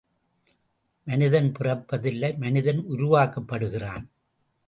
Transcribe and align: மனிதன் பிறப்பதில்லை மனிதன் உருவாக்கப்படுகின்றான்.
மனிதன் 1.07 1.51
பிறப்பதில்லை 1.59 2.37
மனிதன் 2.37 2.81
உருவாக்கப்படுகின்றான். 2.89 4.05